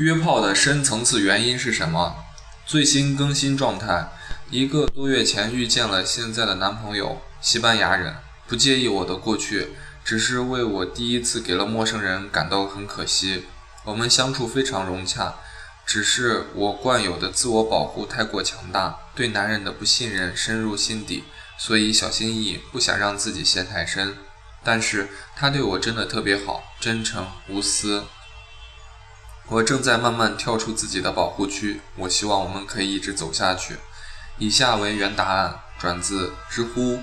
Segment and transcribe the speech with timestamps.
[0.00, 2.24] 约炮的深层次原因是什么？
[2.64, 4.08] 最新更新状态：
[4.48, 8.16] 一个多月前遇见了现在的男朋友，西班牙人，
[8.48, 13.44] 不介意我的过去，只是为我第一次给了陌生人感到很可惜。
[13.84, 15.34] 我们相处非常融洽，
[15.84, 21.24] 只是我惯有的自我保护太过强大，对男人的不信任深入心底，
[21.58, 24.16] 所以小心翼翼，不想让自己陷太深。
[24.64, 28.04] 但是他对我真的特别好，真诚无私。
[29.50, 33.78] 我正在慢慢跳出自己的保护区，我希望我们可以一直走下去。
[34.38, 37.00] 以下为原答案，转自知乎。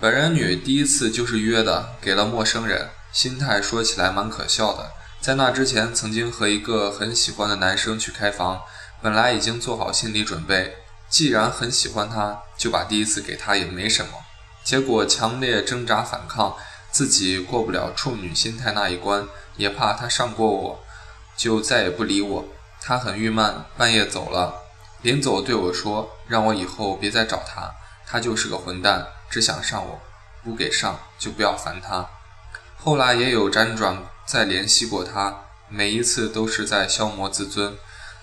[0.00, 4.92] 本人女第一次就是约的，给了陌生人，心态说起来蛮可笑的。
[5.20, 8.62] 在那之前，曾经和一个很喜欢的男生去开房，
[9.02, 10.76] 本来已经做好心理准备，
[11.10, 14.12] 既然很喜欢他，就把第一次给他也没什么。
[14.64, 16.56] 结果强烈挣扎反抗，
[16.90, 19.28] 自己过不了处女心态那一关，
[19.58, 20.82] 也怕他上过我。
[21.36, 22.44] 就再也不理我，
[22.80, 24.62] 他很郁闷，半夜走了。
[25.02, 27.74] 临走对我说：“让我以后别再找他，
[28.06, 30.00] 他就是个混蛋，只想上我，
[30.42, 32.08] 不给上就不要烦他。”
[32.76, 37.76] 后来也有辗转再联系过他，每一次都是在消磨自尊。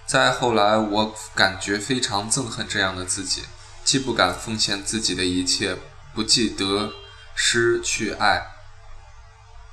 [0.05, 3.43] 再后来，我感觉非常憎恨这样的自己，
[3.83, 5.77] 既不敢奉献自己的一切，
[6.13, 6.91] 不计得
[7.35, 8.47] 失去爱，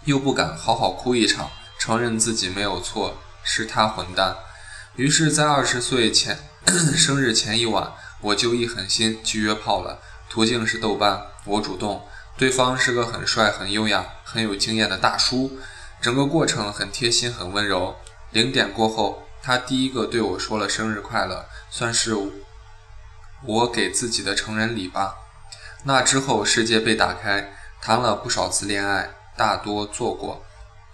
[0.05, 3.17] 又不敢好好哭一场，承认自己没有错。
[3.53, 4.37] 是他混蛋，
[4.95, 6.39] 于是，在二十岁前
[6.97, 9.99] 生日前一晚，我就一狠心去约炮了。
[10.29, 12.07] 途径是豆瓣，我主动，
[12.39, 15.59] 对方是个很帅、很优雅、很有经验的大叔，
[16.01, 17.97] 整个过程很贴心、很温柔。
[18.31, 22.15] 零点过后，他第一个对我说了生日快乐，算是
[23.45, 25.17] 我给自己的成人礼吧。
[25.83, 30.45] 那之后，世界被打开，谈了不少次恋爱，大多做过，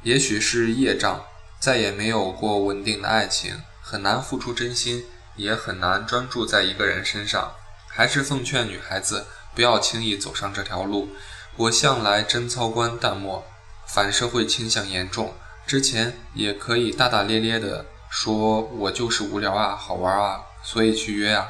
[0.01, 1.23] 也许是业障。
[1.67, 7.55] 再也没有过稳定的爱情，很难付出真心，也很难专注在一个人身上。
[7.89, 11.09] 还是奉劝女孩子不要轻易走上这条路。
[11.57, 13.43] 我向来贞操观淡漠，
[13.85, 15.35] 反社会倾向严重。
[15.67, 21.49] 之前也可以大大咧咧的说，我就是无聊啊，好玩啊，所以去约啊。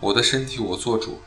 [0.00, 1.22] 我的身体我做主。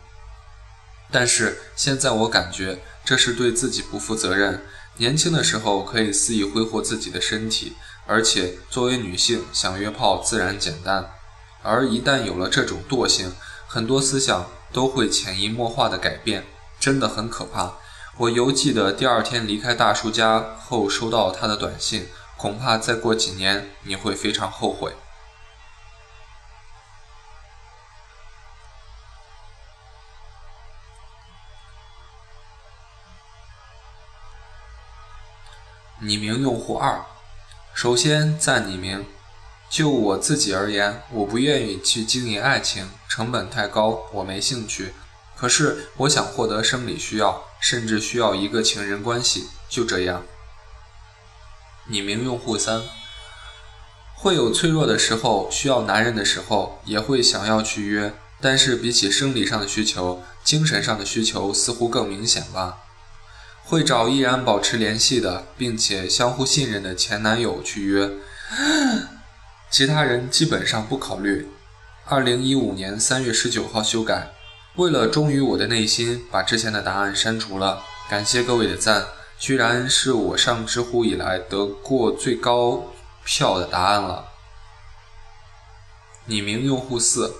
[1.10, 4.66] 但是现在我感觉这是对自己不负责任。
[4.98, 7.78] 年轻的时候可以肆意挥霍自己的身体。
[8.08, 11.12] 而且，作为女性，想约炮自然简单，
[11.62, 13.36] 而一旦有了这种惰性，
[13.68, 16.46] 很多思想都会潜移默化的改变，
[16.80, 17.74] 真的很可怕。
[18.16, 22.08] 我犹记得第二天离开大叔家后收到他的短信，
[22.38, 24.96] 恐怕再过几年你会非常后悔。
[36.00, 37.04] 匿名用户二。
[37.78, 39.06] 首先赞匿名。
[39.70, 44.94] 就我自己而言，我不愿意去经营爱情，成本太高，我没兴趣。
[45.36, 50.24] 可是我想获得生理需要，甚至需要一个情人关系，就这样。
[51.88, 52.82] 匿名用户三，
[54.16, 58.12] 会有脆弱的时候，需要男人的时候，也会想要去约，
[58.42, 62.80] 但是比起生理上的需求，精神上的需求似乎更明显吧。
[63.70, 68.10] 会找依然保持联系的，并且相互信任的前男友去约，
[69.70, 71.50] 其他人基本上不考虑。
[72.06, 74.32] 二零一五年三月十九号修改，
[74.78, 77.84] 为了忠于我的内心，把之前的答案删除了。
[78.10, 79.08] 感谢各位的赞，
[79.38, 82.94] 居然是我上知乎以来得过最高
[83.26, 84.28] 票的答案了。
[86.30, 87.36] 匿名用户四，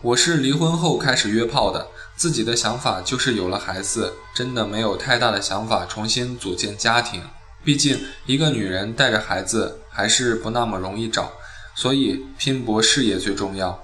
[0.00, 1.88] 我是离婚后开始约炮的。
[2.16, 7.22] 自己的想法就是有了孩子，真的没有太大的想法重新组建家庭。
[7.64, 11.32] 毕竟一个女人带着孩子还是不那么容易找，
[11.74, 13.82] 所以拼搏事业最重要。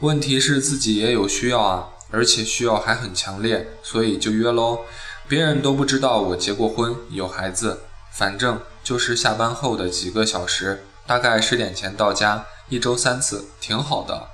[0.00, 4.80] 问题是自己也有需要啊，而且需要还很强烈，所以就约喽。
[5.28, 7.80] 别人都不知道我结过婚有孩子，
[8.12, 14.28] 反正就是下班后的几个小时，大概十点前到家，一周三次，挺好的。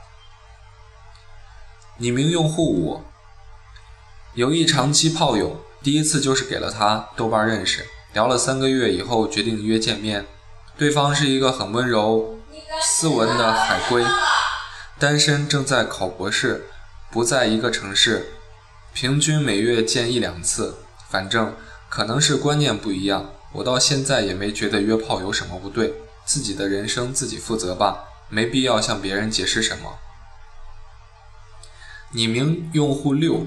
[1.99, 3.03] 匿名用户五。
[4.35, 7.85] 有一长期炮友，第一次就是给了他豆瓣认识，
[8.15, 10.25] 聊了三个月以后决定约见面。
[10.79, 12.39] 对方是一个很温柔、
[12.83, 14.03] 斯文的海归，
[14.99, 16.65] 单身，正在考博士，
[17.11, 18.33] 不在一个城市，
[18.95, 20.79] 平均每月见一两次。
[21.11, 21.55] 反正
[21.91, 25.93] 可能是观念不一样，我到现在也没觉得约炮有什么不对，
[26.25, 29.99] 自己的人生自己负责吧，没必要向别人解释什么。
[32.15, 33.47] 匿名用户六。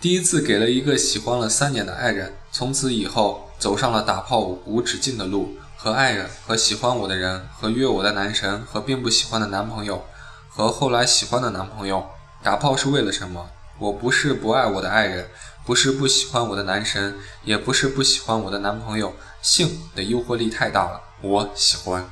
[0.00, 10.06] 第一次给了一个喜欢了三年的爱人，从此以后走上了打炮无止境的路，和爱人、和喜欢我的人、和约我的男神、和并不喜欢的男朋友、
[10.48, 12.06] 和后来喜欢的男朋友。
[12.42, 13.50] 打炮是为了什么？
[13.78, 15.28] 我不是不爱我的爱人，
[15.66, 19.12] 不是不喜欢我的男神，也不是不喜欢我的男朋友。
[19.42, 22.10] 性的诱惑力太大了，我喜欢。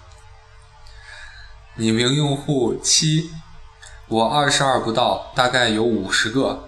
[1.79, 3.31] 匿名用户七，
[4.08, 6.68] 我二十二不到，大概有五十个，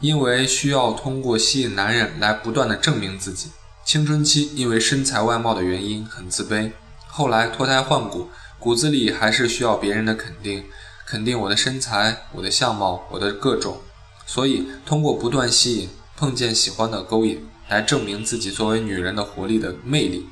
[0.00, 3.50] 因为需要通过吸引男人来不断的证明自己。
[3.84, 6.72] 青春期因为身材外貌的原因很自卑，
[7.06, 10.64] 后来脱胎换骨，骨子里还是需要别人的肯定，
[11.06, 13.80] 肯定我的身材、我的相貌、我的各种，
[14.26, 20.26] 所以通过不断吸引、碰见喜欢的勾引，来证明自己作为女人的活力的魅力。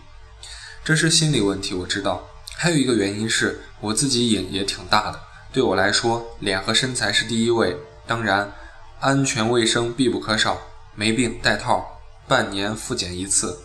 [0.83, 2.27] 这是心理问题，我知道。
[2.57, 5.21] 还有一个原因是我自己瘾也挺大的，
[5.53, 7.77] 对我来说，脸和身材是第一位，
[8.07, 8.53] 当然，
[9.03, 10.63] 安全卫生必不可少，
[10.95, 12.01] 没病带套。
[12.29, 13.59] 半年复检一次。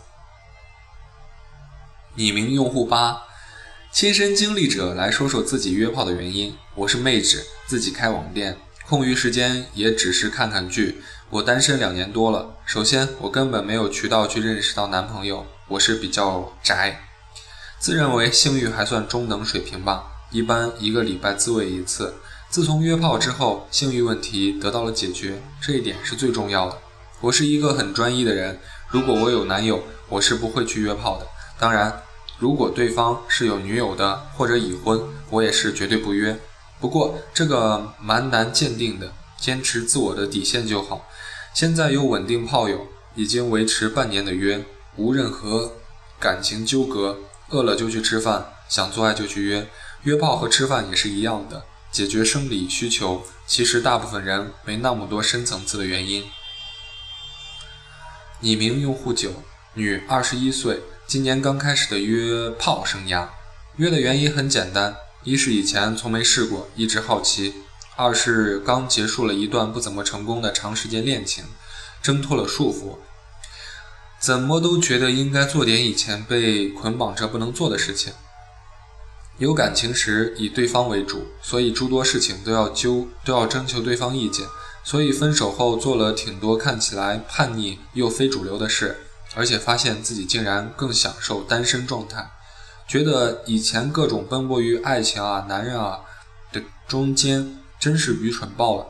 [2.15, 3.21] 匿名用户八，
[3.91, 6.57] 亲身经历者来说说自己约炮的原因。
[6.73, 8.57] 我是妹纸，自己开网店，
[8.87, 11.03] 空余时间也只是看看剧。
[11.29, 12.55] 我单身两年多了。
[12.65, 16.99] 首先，我根本没有渠道去认识到男朋友，我是比较宅，
[17.77, 22.15] 自认为性欲还算中等水平吧，一般一个礼拜自慰一次。
[22.49, 26.77] 自从约炮之后，性欲问题得到了解决，这一点是最重要的。
[27.19, 28.59] 我是一个很专一的人，
[28.89, 31.27] 如果我有男友，我是不会去约炮的。
[31.59, 32.01] 当然，
[32.39, 36.39] 如果对方是有女友的或者已婚，我也是绝对不约。
[36.79, 41.05] 不过这个蛮难鉴定的，坚持自我的底线就好。
[41.53, 44.63] 现在有稳定炮友，已经维持半年的约，
[44.95, 45.73] 无任何
[46.17, 47.17] 感情纠葛，
[47.49, 49.67] 饿了就去吃饭，想做爱就去约。
[50.03, 51.63] 约炮和吃饭也是一样的，
[51.97, 53.25] 解决生理需求。
[53.47, 56.23] 其实大部分人没那么多深层次的原因。
[58.39, 59.31] 匿名用户九，
[59.73, 63.27] 女，二十一岁，今年刚开始的约炮生涯。
[63.77, 67.51] 约的原因很简单：一是以前从没试过，一直好奇；
[67.95, 71.45] 二是刚结束了一段不怎么成功的长时间恋情，
[72.03, 72.99] 挣脱了束缚，
[74.19, 78.13] 怎么都觉得应该做点以前被捆绑着不能做的事情。
[79.37, 84.45] 有感情时以对方为主，所以诸多事情都要揪，都要征求对方意见。
[84.83, 88.97] 所以分手后做了挺多看起来叛逆又非主流的事，
[89.35, 92.31] 而且发现自己竟然更享受单身状态，
[92.87, 95.99] 觉得以前各种奔波于爱情啊、男人啊
[96.51, 98.87] 的中间真是愚蠢爆了。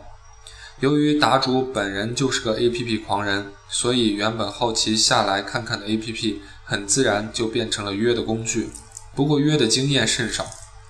[0.80, 8.70] 由于答主本人就是个 APP 狂人，所以原本好奇下来看看的 APP，很自然就变成了约的工具。
[9.18, 10.46] 不过约的经验甚少，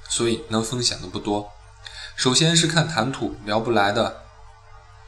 [0.09, 1.49] 所以能分享的不多。
[2.17, 4.17] 首先是看谈吐聊不来的。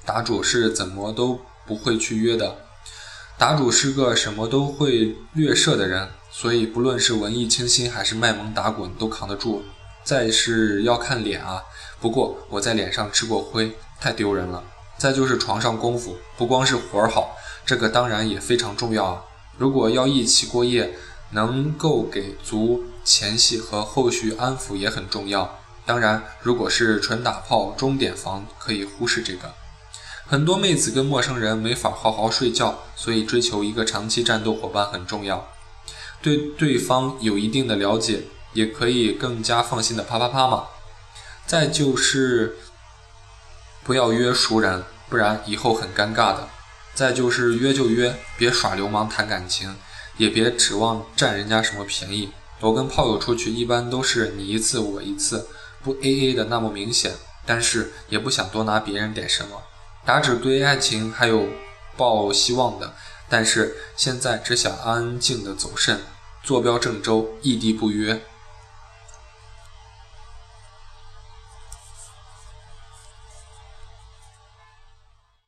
[0.06, 2.56] 答主是怎么都不会去约的。
[3.38, 9.66] 答主是个什么都会略射的人，所以不论是文艺清新还是卖萌打滚都扛得住。
[10.06, 11.62] 再是要看脸啊，
[12.00, 14.64] 不过我在脸上吃过灰，太丢人了。
[14.98, 19.22] 再就是床上功夫，不光是活儿好，这个当然也非常重要啊。
[19.58, 20.98] 如果要一起过夜，
[21.32, 25.58] 能够给足前戏和后续安抚也很重要。
[25.84, 29.56] 当然，如果是纯打炮钟点房，可以忽视这个。
[30.28, 35.50] 很多妹子跟陌生人没法好好睡觉，所以追求一个长期战斗伙伴很重要。
[36.22, 38.22] 对对方有一定的了解，
[38.54, 40.68] 也可以更加放心的啪啪啪嘛。
[41.48, 42.58] 再就是
[43.84, 46.48] 不要约熟人，不然以后很尴尬的。
[46.94, 49.76] 再就是约就约，别耍流氓谈感情，
[50.18, 52.32] 也别指望占人家什么便宜。
[52.62, 55.48] 我跟炮友出去一般都是你一次我一次，
[55.82, 57.14] 不 A A 的那么明显，
[57.46, 59.62] 但是也不想多拿别人点什么。
[60.06, 61.48] 打纸对爱情还有
[61.96, 62.94] 抱希望的，
[63.30, 66.00] 但是现在只想安静的走肾，
[66.44, 68.22] 坐标郑州，异地不约。